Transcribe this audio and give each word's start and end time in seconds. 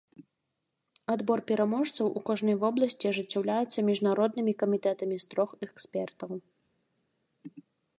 Адбор 1.15 1.43
пераможцаў 1.51 2.07
у 2.21 2.25
кожнай 2.31 2.57
вобласці 2.65 3.05
ажыццяўляецца 3.11 3.87
міжнароднымі 3.93 4.51
камітэтамі 4.65 5.15
з 5.27 5.33
трох 5.35 5.49
экспертаў. 5.69 6.29